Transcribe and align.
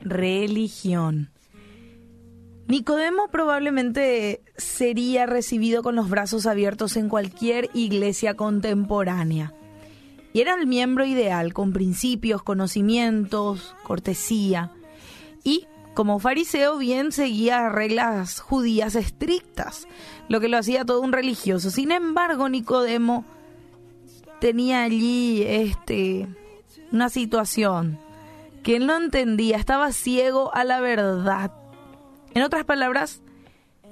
Religión. 0.00 1.30
Nicodemo 2.66 3.28
probablemente 3.28 4.42
sería 4.56 5.26
recibido 5.26 5.82
con 5.82 5.96
los 5.96 6.10
brazos 6.10 6.44
abiertos 6.46 6.96
en 6.96 7.08
cualquier 7.08 7.70
iglesia 7.72 8.34
contemporánea. 8.34 9.54
Y 10.32 10.40
era 10.40 10.54
el 10.54 10.66
miembro 10.66 11.06
ideal, 11.06 11.54
con 11.54 11.72
principios, 11.72 12.42
conocimientos, 12.42 13.74
cortesía. 13.84 14.70
Y 15.44 15.66
como 15.94 16.18
fariseo 16.18 16.76
bien 16.78 17.10
seguía 17.12 17.68
reglas 17.70 18.40
judías 18.40 18.94
estrictas, 18.94 19.88
lo 20.28 20.40
que 20.40 20.48
lo 20.48 20.58
hacía 20.58 20.84
todo 20.84 21.00
un 21.00 21.12
religioso. 21.12 21.70
Sin 21.70 21.90
embargo, 21.90 22.48
Nicodemo 22.48 23.24
tenía 24.40 24.82
allí 24.82 25.42
este 25.42 26.28
una 26.90 27.08
situación 27.08 27.98
que 28.62 28.76
él 28.76 28.86
no 28.86 28.96
entendía, 28.96 29.56
estaba 29.56 29.92
ciego 29.92 30.54
a 30.54 30.64
la 30.64 30.80
verdad. 30.80 31.52
En 32.34 32.42
otras 32.42 32.64
palabras, 32.64 33.22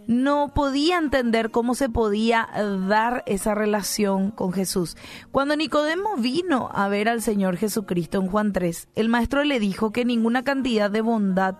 no 0.07 0.53
podía 0.55 0.99
entender 0.99 1.51
cómo 1.51 1.75
se 1.75 1.89
podía 1.89 2.49
dar 2.89 3.23
esa 3.27 3.55
relación 3.55 4.31
con 4.31 4.53
Jesús. 4.53 4.97
Cuando 5.33 5.57
Nicodemo 5.57 6.17
vino 6.17 6.71
a 6.73 6.89
ver 6.89 7.09
al 7.09 7.23
Señor 7.23 7.57
Jesucristo 7.57 8.19
en 8.19 8.29
Juan 8.29 8.53
3, 8.53 8.89
el 8.95 9.09
maestro 9.09 9.45
le 9.45 9.59
dijo 9.59 9.93
que 9.93 10.05
ninguna 10.05 10.45
cantidad 10.45 10.91
de 10.91 11.01
bondad 11.01 11.57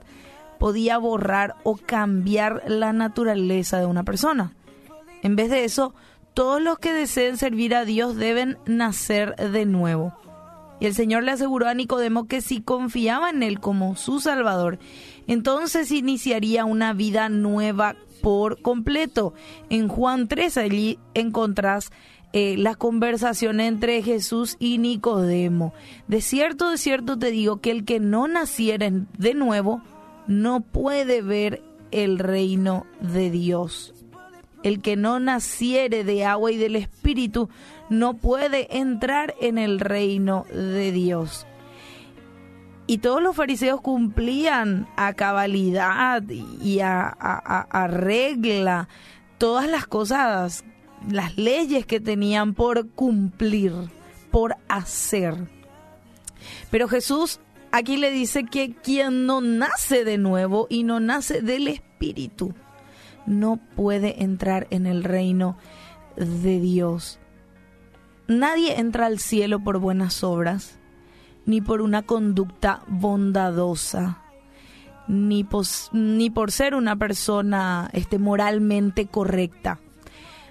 podía 0.59 0.99
borrar 0.99 1.57
o 1.65 1.77
cambiar 1.77 2.63
la 2.67 2.93
naturaleza 2.93 3.79
de 3.79 3.87
una 3.87 4.05
persona. 4.05 4.53
En 5.23 5.37
vez 5.37 5.51
de 5.51 5.65
eso, 5.65 5.95
todos 6.37 6.61
los 6.61 6.79
que 6.79 6.93
deseen 6.93 7.39
servir 7.39 7.75
a 7.75 7.87
Dios 7.87 8.15
deben 8.15 8.59
nacer 8.67 9.35
de 9.37 9.65
nuevo. 9.65 10.13
Y 10.79 10.85
el 10.85 10.95
Señor 10.95 11.25
le 11.25 11.31
aseguró 11.31 11.67
a 11.67 11.73
Nicodemo 11.73 12.27
que 12.27 12.43
si 12.43 12.61
confiaba 12.61 13.31
en 13.31 13.43
Él 13.43 13.59
como 13.59 13.97
su 13.97 14.21
Salvador, 14.21 14.79
entonces 15.27 15.91
iniciaría 15.91 16.67
una 16.67 16.93
vida 16.93 17.31
nueva 17.31 17.97
por 18.21 18.61
completo. 18.61 19.33
En 19.71 19.89
Juan 19.89 20.29
3 20.29 20.59
allí 20.59 20.99
encontrás 21.15 21.91
eh, 22.35 22.57
la 22.59 22.75
conversación 22.75 23.59
entre 23.59 24.03
Jesús 24.03 24.57
y 24.59 24.77
Nicodemo. 24.77 25.73
De 26.07 26.21
cierto, 26.21 26.69
de 26.69 26.77
cierto 26.77 27.19
te 27.19 27.31
digo 27.31 27.63
que 27.63 27.71
el 27.71 27.87
que 27.87 27.99
no 27.99 28.29
naciera 28.29 28.91
de 28.91 29.33
nuevo 29.33 29.81
no 30.27 30.61
puede 30.61 31.23
ver 31.23 31.63
el 31.93 32.19
reino 32.19 32.85
de 33.01 33.31
Dios. 33.31 33.95
El 34.67 34.83
que 34.83 34.97
no 34.97 35.21
naciere 35.21 36.03
de 36.03 36.25
agua 36.25 36.51
y 36.51 36.57
del 36.57 36.75
Espíritu 36.75 37.49
no 37.89 38.15
puede 38.15 38.79
entrar 38.79 39.33
en 39.41 39.59
el 39.59 39.79
reino 39.79 40.45
de 40.53 40.91
Dios. 40.91 41.47
Y 42.89 42.99
todos 42.99 43.23
los 43.23 43.37
fariseos 43.37 43.81
cumplían 43.81 44.89
a 44.97 45.13
cabalidad 45.13 46.25
y 46.29 46.81
a, 46.81 47.07
a 47.07 47.87
regla 47.87 48.89
todas 49.39 49.69
las 49.69 49.87
cosas, 49.87 50.65
las 51.09 51.37
leyes 51.37 51.87
que 51.87 52.01
tenían 52.01 52.53
por 52.53 52.89
cumplir, 52.89 53.73
por 54.33 54.57
hacer. 54.67 55.37
Pero 56.73 56.89
Jesús 56.89 57.39
aquí 57.71 57.99
le 57.99 58.11
dice 58.11 58.45
que 58.45 58.75
quien 58.75 59.27
no 59.27 59.41
nace 59.41 60.05
de 60.05 60.19
nuevo 60.19 60.67
y 60.69 60.83
no 60.83 60.99
nace 60.99 61.41
del 61.41 61.69
Espíritu 61.69 62.53
no 63.27 63.59
puede 63.77 64.23
entrar 64.23 64.67
en 64.71 64.87
el 64.87 65.05
reino 65.05 65.57
de 66.17 66.61
Dios. 66.61 67.19
Nadie 68.29 68.79
entra 68.81 69.07
al 69.07 69.19
cielo 69.19 69.61
por 69.61 69.79
buenas 69.79 70.25
obras, 70.25 70.79
ni 71.45 71.61
por 71.61 71.81
una 71.81 72.03
conducta 72.03 72.83
bondadosa, 72.89 74.23
ni, 75.09 75.45
por 75.45 76.51
ser 76.51 76.75
una 76.75 76.97
persona 76.97 77.91
este, 77.93 78.19
moralmente 78.19 79.07
correcta. 79.07 79.81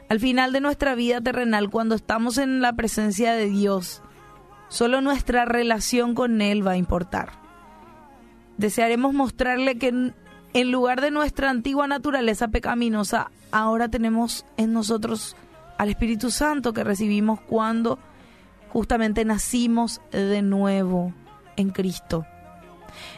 Al 0.07 0.19
final 0.19 0.53
de 0.53 0.62
nuestra 0.62 0.96
vida 0.96 1.19
terrenal, 1.19 1.69
cuando 1.69 1.96
estamos 1.96 2.38
en 2.38 2.62
la 2.62 2.74
presencia 2.74 3.34
de 3.34 3.47
Dios, 3.47 4.03
Solo 4.68 5.02
nuestra 5.02 5.46
relación 5.46 6.16
con 6.16 6.42
Él 6.42 6.66
va 6.66 6.72
a 6.72 6.78
importar. 6.78 7.34
Desearemos 8.57 9.13
mostrarle 9.13 9.78
que 9.78 10.13
en, 10.56 10.72
lugar 10.72 11.02
de 11.02 11.12
nuestra 11.12 11.50
antigua 11.50 11.88
naturaleza 11.88 12.48
pecaminosa, 12.48 13.30
ahora 13.52 13.90
tenemos 13.90 14.46
en 14.58 14.74
nosotros 14.74 15.36
al 15.78 15.90
Espíritu 15.90 16.32
Santo 16.32 16.74
que 16.74 16.84
recibimos 16.84 17.40
cuando 17.42 18.00
justamente 18.72 19.26
nacimos 19.26 20.02
de 20.12 20.42
nuevo 20.42 21.14
en 21.58 21.70
Cristo. 21.70 22.26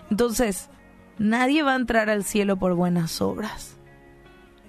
Entonces, 0.09 0.69
nadie 1.17 1.63
va 1.63 1.73
a 1.73 1.77
entrar 1.77 2.09
al 2.09 2.23
cielo 2.23 2.57
por 2.57 2.73
buenas 2.73 3.21
obras. 3.21 3.77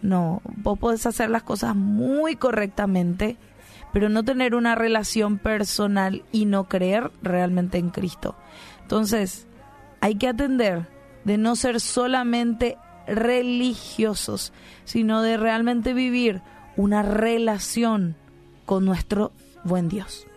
No, 0.03 0.43
vos 0.45 0.79
podés 0.79 1.06
hacer 1.06 1.31
las 1.31 1.43
cosas 1.43 1.75
muy 1.75 2.37
correctamente 2.37 3.37
pero 3.93 4.09
no 4.09 4.23
tener 4.23 4.55
una 4.55 4.75
relación 4.75 5.39
personal 5.39 6.23
y 6.33 6.45
no 6.45 6.69
creer 6.69 7.11
realmente 7.23 7.79
en 7.79 7.91
Cristo. 7.91 8.37
Entonces, 8.83 9.47
hay 10.00 10.17
que 10.17 10.29
atender 10.29 10.87
de 11.25 11.39
no 11.39 11.56
ser 11.56 11.81
solamente 11.81 12.77
religiosos, 13.06 14.53
sino 14.84 15.23
de 15.23 15.37
realmente 15.37 15.95
vivir 15.95 16.43
una 16.77 17.03
relación 17.03 18.17
con 18.67 18.84
nuestro 18.84 19.33
buen 19.65 19.89
Dios. 19.89 20.28